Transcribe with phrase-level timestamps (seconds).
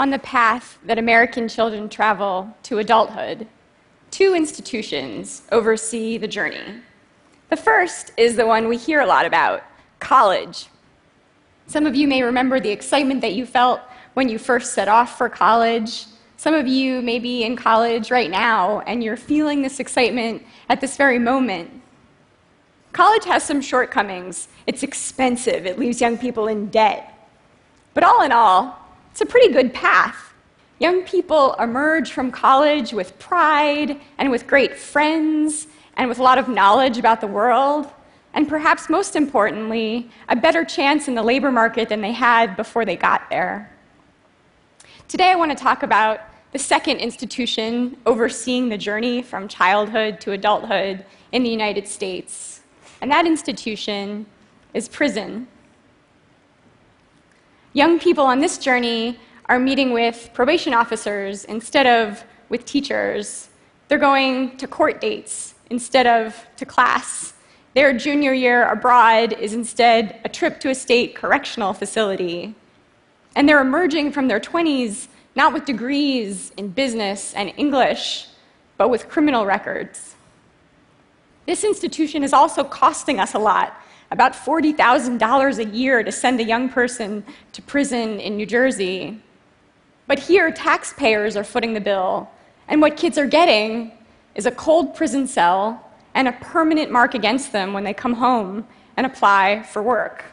[0.00, 3.46] on the path that American children travel to adulthood,
[4.10, 6.80] two institutions oversee the journey.
[7.50, 9.62] The first is the one we hear a lot about
[9.98, 10.68] college.
[11.66, 13.82] Some of you may remember the excitement that you felt
[14.14, 16.06] when you first set off for college.
[16.38, 20.80] Some of you may be in college right now and you're feeling this excitement at
[20.80, 21.70] this very moment.
[22.94, 24.48] College has some shortcomings.
[24.66, 27.14] It's expensive, it leaves young people in debt.
[27.92, 28.79] But all in all,
[29.10, 30.32] it's a pretty good path.
[30.78, 36.38] Young people emerge from college with pride and with great friends and with a lot
[36.38, 37.90] of knowledge about the world,
[38.32, 42.84] and perhaps most importantly, a better chance in the labor market than they had before
[42.84, 43.70] they got there.
[45.08, 46.20] Today, I want to talk about
[46.52, 52.62] the second institution overseeing the journey from childhood to adulthood in the United States,
[53.00, 54.24] and that institution
[54.72, 55.46] is prison.
[57.72, 63.48] Young people on this journey are meeting with probation officers instead of with teachers.
[63.86, 67.32] They're going to court dates instead of to class.
[67.74, 72.56] Their junior year abroad is instead a trip to a state correctional facility.
[73.36, 78.26] And they're emerging from their 20s not with degrees in business and English,
[78.78, 80.16] but with criminal records.
[81.46, 83.80] This institution is also costing us a lot
[84.10, 89.20] about $40,000 a year to send a young person to prison in New Jersey.
[90.06, 92.28] But here, taxpayers are footing the bill,
[92.66, 93.92] and what kids are getting
[94.34, 98.66] is a cold prison cell and a permanent mark against them when they come home
[98.96, 100.24] and apply for work.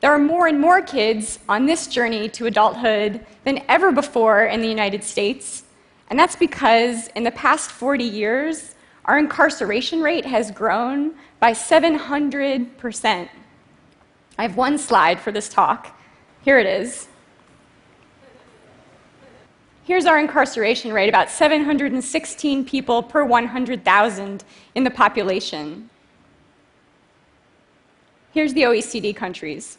[0.00, 4.60] There are more and more kids on this journey to adulthood than ever before in
[4.60, 5.64] the United States,
[6.08, 8.76] and that's because in the past 40 years,
[9.08, 13.28] our incarceration rate has grown by 700%.
[14.36, 15.98] I have one slide for this talk.
[16.42, 17.08] Here it is.
[19.84, 24.44] Here's our incarceration rate about 716 people per 100,000
[24.74, 25.88] in the population.
[28.34, 29.78] Here's the OECD countries.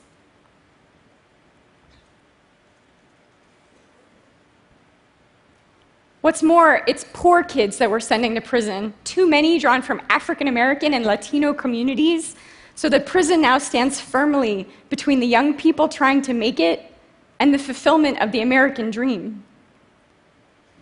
[6.29, 10.47] What's more, it's poor kids that we're sending to prison, too many drawn from African
[10.47, 12.35] American and Latino communities,
[12.75, 16.93] so that prison now stands firmly between the young people trying to make it
[17.39, 19.43] and the fulfillment of the American dream.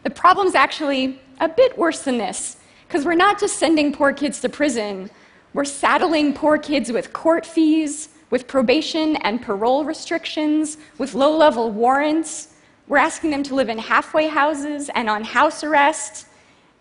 [0.03, 4.41] The problem's actually a bit worse than this, because we're not just sending poor kids
[4.41, 5.09] to prison,
[5.53, 11.71] we're saddling poor kids with court fees, with probation and parole restrictions, with low level
[11.71, 12.49] warrants
[12.87, 16.25] we're asking them to live in halfway houses and on house arrest.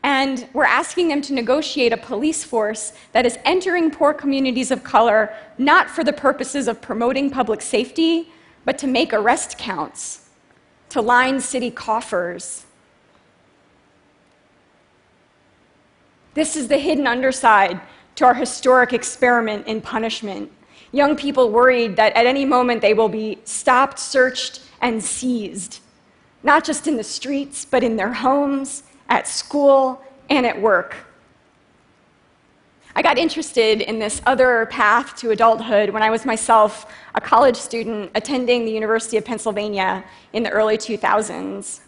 [0.04, 4.84] And we're asking them to negotiate a police force that is entering poor communities of
[4.84, 8.30] color not for the purposes of promoting public safety,
[8.64, 10.28] but to make arrest counts,
[10.90, 12.66] to line city coffers.
[16.34, 17.80] This is the hidden underside
[18.16, 20.52] to our historic experiment in punishment.
[20.92, 25.80] Young people worried that at any moment they will be stopped, searched, and seized
[26.42, 30.96] not just in the streets, but in their homes, at school, and at work.
[32.98, 37.56] I got interested in this other path to adulthood when I was myself a college
[37.56, 40.02] student attending the University of Pennsylvania
[40.32, 41.80] in the early 2000s.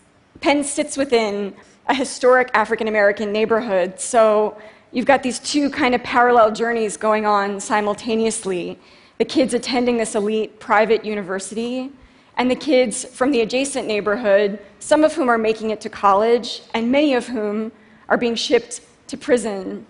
[0.42, 1.54] Penn sits within
[1.87, 4.58] a historic African American neighborhood, so
[4.92, 8.78] you've got these two kind of parallel journeys going on simultaneously.
[9.16, 11.91] The kids attending this elite private university,
[12.38, 16.62] and the kids from the adjacent neighborhood, some of whom are making it to college,
[16.72, 17.72] and many of whom
[18.09, 19.84] are being shipped to prison.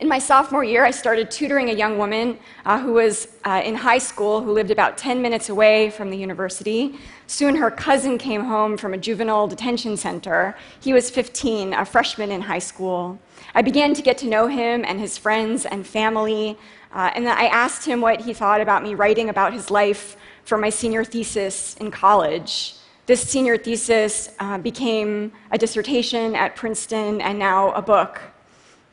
[0.00, 3.74] In my sophomore year, I started tutoring a young woman uh, who was uh, in
[3.74, 6.98] high school who lived about 10 minutes away from the university.
[7.26, 10.56] Soon her cousin came home from a juvenile detention center.
[10.80, 13.18] He was 15, a freshman in high school.
[13.54, 16.58] I began to get to know him and his friends and family,
[16.92, 20.16] uh, and then I asked him what he thought about me writing about his life
[20.44, 22.74] for my senior thesis in college.
[23.06, 28.20] This senior thesis uh, became a dissertation at Princeton and now a book.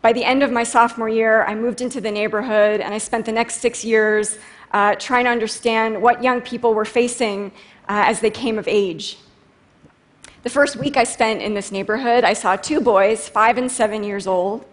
[0.02, 3.26] By the end of my sophomore year, I moved into the neighborhood and I spent
[3.26, 4.38] the next six years
[4.72, 7.52] uh, trying to understand what young people were facing
[7.88, 9.18] uh, as they came of age.
[10.44, 14.04] The first week I spent in this neighborhood, I saw two boys, five and seven
[14.04, 14.66] years old,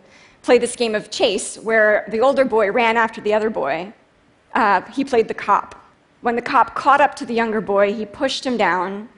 [0.42, 3.92] play this game of chase where the older boy ran after the other boy.
[4.54, 5.75] Uh, he played the cop.
[6.28, 9.08] When the cop caught up to the younger boy, he pushed him down,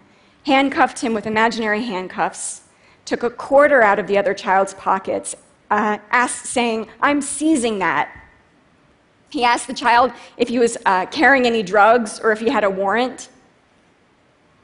[0.46, 2.60] handcuffed him with imaginary handcuffs,
[3.04, 5.34] took a quarter out of the other child's pockets,
[5.72, 8.16] uh, asked, saying, I'm seizing that.
[9.28, 12.62] He asked the child if he was uh, carrying any drugs or if he had
[12.62, 13.28] a warrant.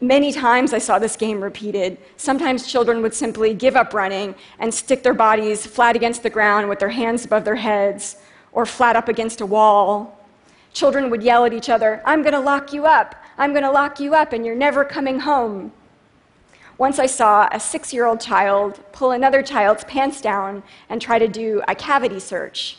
[0.00, 1.98] Many times I saw this game repeated.
[2.16, 6.68] Sometimes children would simply give up running and stick their bodies flat against the ground
[6.68, 8.18] with their hands above their heads
[8.52, 10.16] or flat up against a wall.
[10.76, 13.14] Children would yell at each other, I'm going to lock you up.
[13.38, 15.72] I'm going to lock you up, and you're never coming home.
[16.76, 21.18] Once I saw a six year old child pull another child's pants down and try
[21.18, 22.76] to do a cavity search.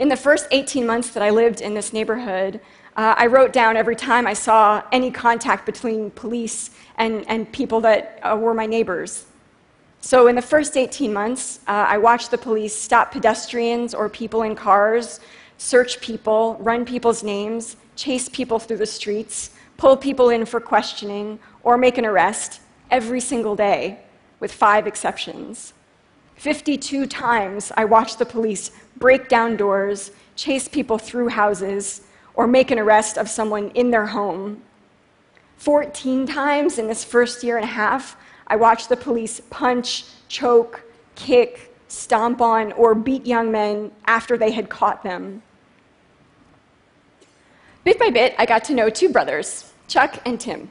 [0.00, 2.60] In the first 18 months that I lived in this neighborhood,
[2.96, 7.80] uh, I wrote down every time I saw any contact between police and, and people
[7.82, 9.26] that uh, were my neighbors.
[10.00, 14.42] So, in the first 18 months, uh, I watched the police stop pedestrians or people
[14.42, 15.20] in cars,
[15.58, 21.38] search people, run people's names, chase people through the streets, pull people in for questioning,
[21.62, 22.60] or make an arrest
[22.90, 23.98] every single day,
[24.40, 25.74] with five exceptions.
[26.36, 32.02] 52 times I watched the police break down doors, chase people through houses,
[32.34, 34.62] or make an arrest of someone in their home.
[35.56, 38.16] 14 times in this first year and a half,
[38.46, 40.82] I watched the police punch, choke,
[41.16, 45.42] kick, stomp on, or beat young men after they had caught them.
[47.84, 50.68] Bit by bit, I got to know two brothers, Chuck and Tim.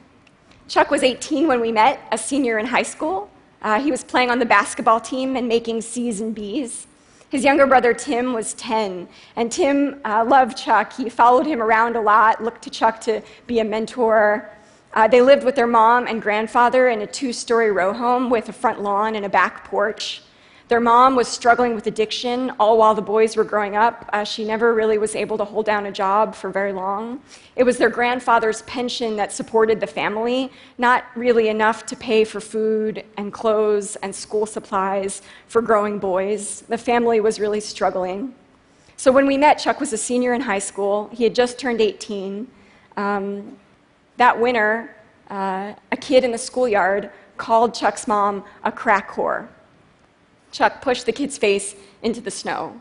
[0.68, 3.30] Chuck was 18 when we met, a senior in high school.
[3.62, 6.86] Uh, he was playing on the basketball team and making C's and B's.
[7.30, 10.92] His younger brother Tim was 10, and Tim uh, loved Chuck.
[10.92, 14.50] He followed him around a lot, looked to Chuck to be a mentor.
[14.92, 18.48] Uh, they lived with their mom and grandfather in a two story row home with
[18.48, 20.22] a front lawn and a back porch.
[20.68, 24.08] Their mom was struggling with addiction all while the boys were growing up.
[24.12, 27.22] Uh, she never really was able to hold down a job for very long.
[27.56, 32.38] It was their grandfather's pension that supported the family, not really enough to pay for
[32.38, 36.60] food and clothes and school supplies for growing boys.
[36.68, 38.34] The family was really struggling.
[38.98, 41.08] So when we met, Chuck was a senior in high school.
[41.14, 42.46] He had just turned 18.
[42.98, 43.56] Um,
[44.18, 44.94] that winter,
[45.30, 49.48] uh, a kid in the schoolyard called Chuck's mom a crack whore.
[50.52, 52.80] Chuck pushed the kid's face into the snow,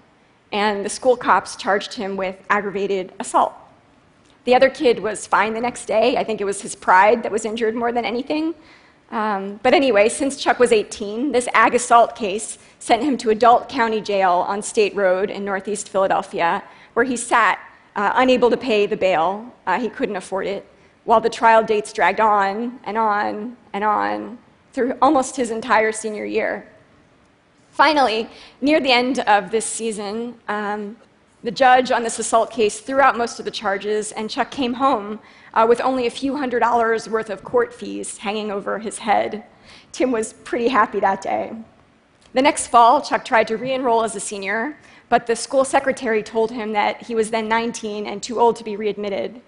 [0.51, 3.53] and the school cops charged him with aggravated assault.
[4.45, 6.15] The other kid was fine the next day.
[6.15, 8.55] I think it was his pride that was injured more than anything.
[9.11, 13.69] Um, but anyway, since Chuck was 18, this ag assault case sent him to adult
[13.69, 16.63] county jail on State Road in northeast Philadelphia,
[16.93, 17.59] where he sat
[17.95, 19.53] uh, unable to pay the bail.
[19.65, 20.65] Uh, he couldn't afford it,
[21.05, 24.37] while the trial dates dragged on and on and on
[24.73, 26.67] through almost his entire senior year.
[27.77, 28.27] Finally,
[28.59, 30.97] near the end of this season, um,
[31.43, 34.73] the judge on this assault case threw out most of the charges, and Chuck came
[34.73, 35.19] home
[35.53, 39.43] uh, with only a few hundred dollars worth of court fees hanging over his head.
[39.91, 41.53] Tim was pretty happy that day.
[42.33, 46.23] The next fall, Chuck tried to re enroll as a senior, but the school secretary
[46.23, 49.39] told him that he was then 19 and too old to be readmitted.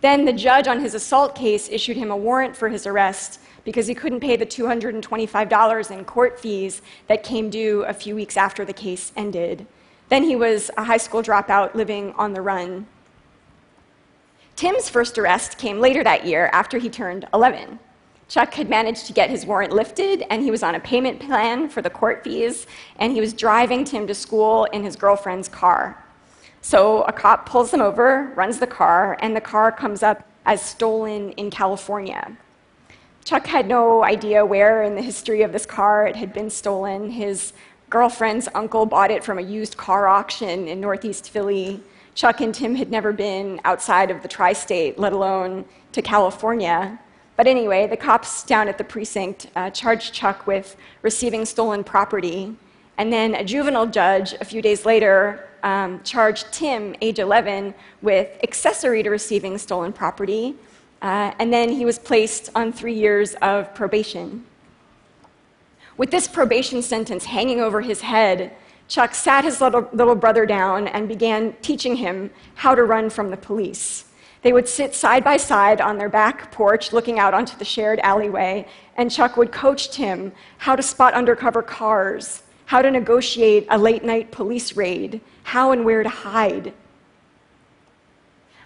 [0.00, 3.86] Then the judge on his assault case issued him a warrant for his arrest because
[3.86, 8.64] he couldn't pay the $225 in court fees that came due a few weeks after
[8.64, 9.66] the case ended.
[10.08, 12.86] Then he was a high school dropout living on the run.
[14.56, 17.78] Tim's first arrest came later that year after he turned 11.
[18.28, 21.68] Chuck had managed to get his warrant lifted, and he was on a payment plan
[21.68, 22.66] for the court fees,
[22.98, 26.04] and he was driving Tim to school in his girlfriend's car.
[26.60, 30.60] So a cop pulls him over, runs the car, and the car comes up as
[30.60, 32.36] stolen in California.
[33.24, 37.10] Chuck had no idea where in the history of this car it had been stolen.
[37.10, 37.52] His
[37.90, 41.82] girlfriend's uncle bought it from a used car auction in Northeast Philly.
[42.14, 46.98] Chuck and Tim had never been outside of the tri state, let alone to California.
[47.36, 52.56] But anyway, the cops down at the precinct uh, charged Chuck with receiving stolen property.
[52.98, 58.28] And then a juvenile judge, a few days later, um, charged Tim, age 11, with
[58.42, 60.56] accessory to receiving stolen property,
[61.00, 64.44] uh, and then he was placed on three years of probation.
[65.96, 68.52] With this probation sentence hanging over his head,
[68.88, 73.30] Chuck sat his little, little brother down and began teaching him how to run from
[73.30, 74.06] the police.
[74.42, 78.00] They would sit side by side on their back porch looking out onto the shared
[78.00, 83.78] alleyway, and Chuck would coach Tim how to spot undercover cars, how to negotiate a
[83.78, 86.70] late night police raid, how and where to hide.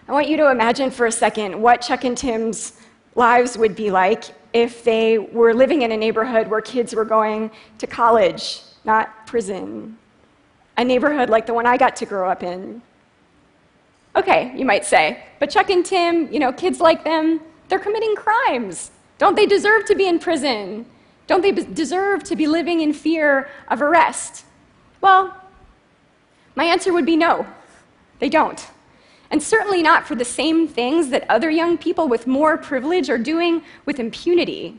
[0.08, 2.72] I want you to imagine for a second what Chuck and Tim's
[3.14, 7.48] lives would be like if they were living in a neighborhood where kids were going
[7.78, 9.96] to college, not prison.
[10.78, 12.82] A neighborhood like the one I got to grow up in.
[14.16, 18.16] Okay, you might say, but Chuck and Tim, you know, kids like them, they're committing
[18.16, 18.90] crimes.
[19.18, 20.86] Don't they deserve to be in prison?
[21.32, 24.44] Don't they deserve to be living in fear of arrest?
[25.00, 25.34] Well,
[26.54, 27.46] my answer would be no,
[28.18, 28.68] they don't.
[29.30, 33.16] and certainly not for the same things that other young people with more privilege are
[33.16, 34.78] doing with impunity.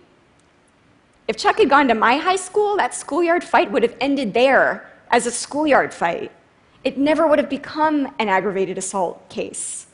[1.27, 4.88] If Chuck had gone to my high school, that schoolyard fight would have ended there
[5.10, 6.31] as a schoolyard fight.
[6.83, 9.88] It never would have become an aggravated assault case.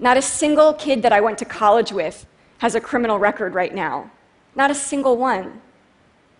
[0.00, 2.26] Not a single kid that I went to college with
[2.58, 4.10] has a criminal record right now.
[4.54, 5.60] Not a single one.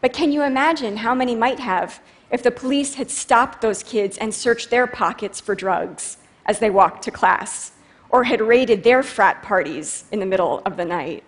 [0.01, 4.19] But can you imagine how many might have if the police had stopped those kids
[4.19, 7.73] and searched their pockets for drugs as they walked to class,
[8.11, 11.25] or had raided their frat parties in the middle of the night?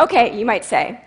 [0.00, 1.00] Okay, you might say,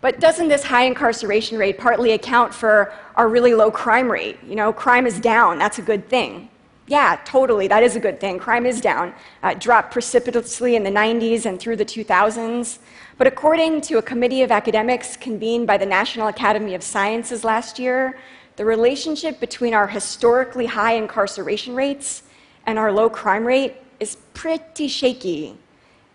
[0.00, 4.38] but doesn't this high incarceration rate partly account for our really low crime rate?
[4.44, 6.48] You know, crime is down, that's a good thing.
[6.88, 8.38] Yeah, totally, that is a good thing.
[8.38, 9.12] Crime is down.
[9.42, 12.78] Uh, dropped precipitously in the 90s and through the 2000s.
[13.18, 17.78] But according to a committee of academics convened by the National Academy of Sciences last
[17.78, 18.18] year,
[18.56, 22.24] the relationship between our historically high incarceration rates
[22.66, 25.56] and our low crime rate is pretty shaky.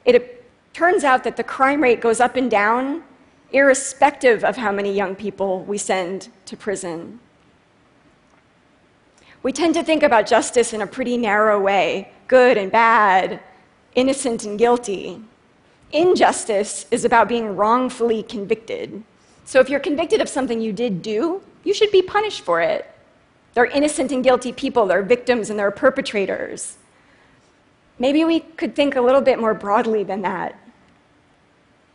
[0.06, 3.04] It turns out that the crime rate goes up and down
[3.52, 7.20] irrespective of how many young people we send to prison.
[9.44, 13.42] We tend to think about justice in a pretty narrow way good and bad,
[13.96, 15.22] innocent and guilty.
[15.94, 19.04] Injustice is about being wrongfully convicted.
[19.46, 22.90] So if you're convicted of something you did do, you should be punished for it.
[23.54, 26.78] They're innocent and guilty people, they're victims and they're perpetrators.
[28.00, 30.58] Maybe we could think a little bit more broadly than that.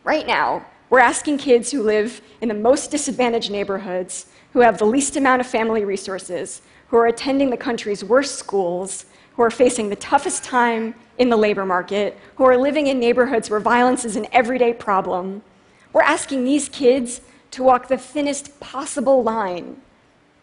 [0.03, 4.85] Right now, we're asking kids who live in the most disadvantaged neighborhoods, who have the
[4.85, 9.05] least amount of family resources, who are attending the country's worst schools,
[9.37, 13.49] who are facing the toughest time in the labor market, who are living in neighborhoods
[13.49, 15.43] where violence is an everyday problem.
[15.93, 19.79] We're asking these kids to walk the thinnest possible line,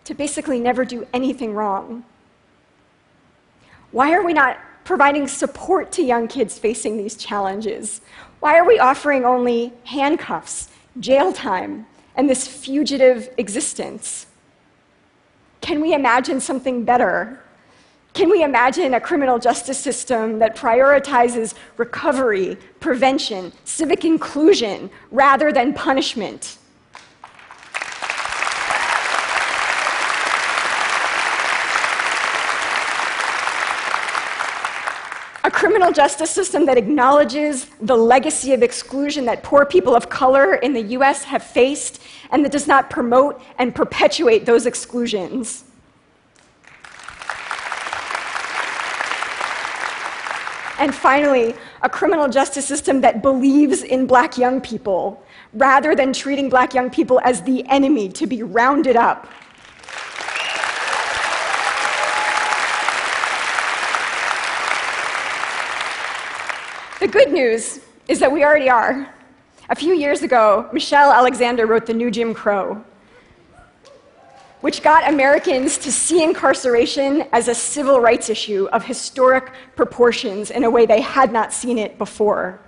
[0.05, 2.05] to basically never do anything wrong.
[3.91, 8.01] Why are we not providing support to young kids facing these challenges?
[8.39, 10.69] Why are we offering only handcuffs,
[11.01, 14.27] jail time, and this fugitive existence?
[15.61, 17.44] Can we imagine something better?
[18.15, 25.75] Can we imagine a criminal justice system that prioritizes recovery, prevention, civic inclusion, rather than
[25.75, 26.59] punishment?
[35.43, 40.55] A criminal justice system that acknowledges the legacy of exclusion that poor people of color
[40.55, 45.65] in the US have faced and that does not promote and perpetuate those exclusions.
[50.79, 56.49] And finally, a criminal justice system that believes in black young people rather than treating
[56.49, 59.29] black young people as the enemy to be rounded up.
[67.01, 69.15] The good news is that we already are.
[69.69, 72.83] A few years ago, Michelle Alexander wrote The New Jim Crow,
[74.65, 80.65] which got Americans to see incarceration as a civil rights issue of historic proportions in
[80.65, 82.59] a way they had not seen it before.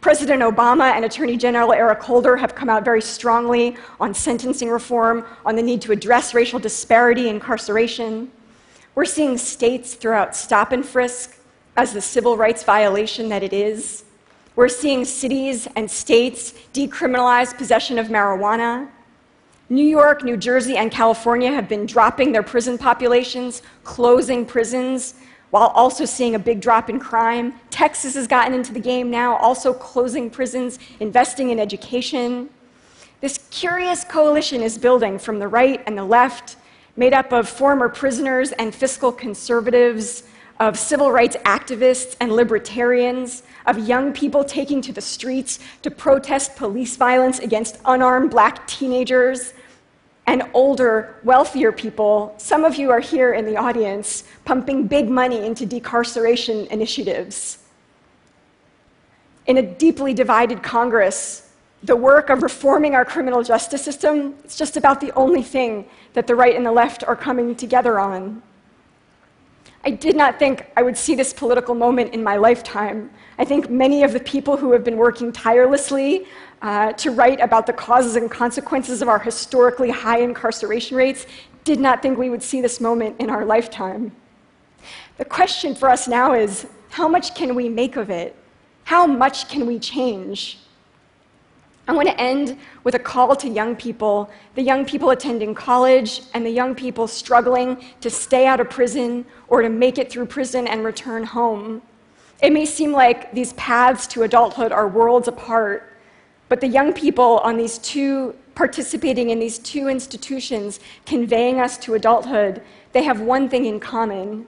[0.00, 5.26] President Obama and Attorney General Eric Holder have come out very strongly on sentencing reform,
[5.44, 8.30] on the need to address racial disparity in incarceration.
[8.94, 11.36] We're seeing states throw out stop and frisk
[11.76, 14.04] as the civil rights violation that it is.
[14.54, 18.88] We're seeing cities and states decriminalize possession of marijuana.
[19.70, 25.14] New York, New Jersey, and California have been dropping their prison populations, closing prisons,
[25.50, 27.54] while also seeing a big drop in crime.
[27.70, 32.50] Texas has gotten into the game now, also closing prisons, investing in education.
[33.20, 36.56] This curious coalition is building from the right and the left,
[36.96, 40.24] made up of former prisoners and fiscal conservatives,
[40.60, 46.54] of civil rights activists and libertarians, of young people taking to the streets to protest
[46.56, 49.54] police violence against unarmed black teenagers,
[50.26, 52.34] and older, wealthier people.
[52.38, 57.58] Some of you are here in the audience pumping big money into decarceration initiatives.
[59.46, 64.78] In a deeply divided Congress, the work of reforming our criminal justice system is just
[64.78, 65.84] about the only thing
[66.14, 68.42] that the right and the left are coming together on.
[69.86, 73.10] I did not think I would see this political moment in my lifetime.
[73.38, 76.26] I think many of the people who have been working tirelessly
[76.62, 81.26] uh, to write about the causes and consequences of our historically high incarceration rates
[81.64, 84.10] did not think we would see this moment in our lifetime.
[85.18, 88.34] The question for us now is how much can we make of it?
[88.84, 90.60] How much can we change?
[91.86, 96.22] I want to end with a call to young people, the young people attending college
[96.32, 100.26] and the young people struggling to stay out of prison or to make it through
[100.26, 101.82] prison and return home.
[102.42, 105.92] It may seem like these paths to adulthood are worlds apart,
[106.48, 111.94] but the young people on these two participating in these two institutions conveying us to
[111.94, 112.62] adulthood,
[112.92, 114.46] they have one thing in common.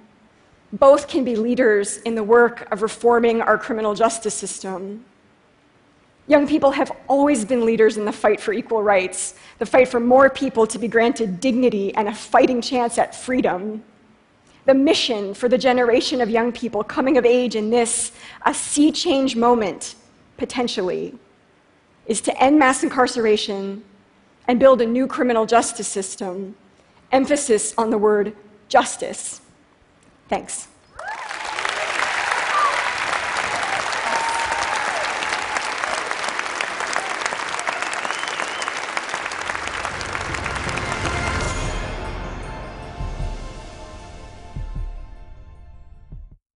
[0.72, 5.04] Both can be leaders in the work of reforming our criminal justice system.
[6.28, 10.00] Young people have always been leaders in the fight for equal rights, the fight for
[10.00, 13.84] more people to be granted dignity and a fighting chance at freedom.
[14.64, 18.10] The mission for the generation of young people coming of age in this,
[18.44, 19.94] a sea change moment,
[20.36, 21.14] potentially,
[22.06, 23.84] is to end mass incarceration
[24.48, 26.56] and build a new criminal justice system.
[27.12, 28.34] Emphasis on the word
[28.68, 29.40] justice.
[30.28, 30.66] Thanks.